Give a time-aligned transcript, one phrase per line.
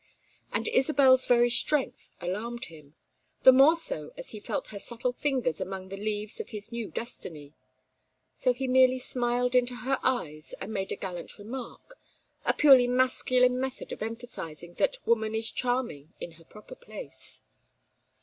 [0.51, 2.95] And Isabel's very strength alarmed him,
[3.43, 6.89] the more so as he felt her subtle fingers among the leaves of his new
[6.89, 7.53] destiny.
[8.33, 11.99] So he merely smiled into her eyes and made a gallant remark,
[12.45, 17.43] a purely masculine method of emphasizing that woman is charming in her proper place.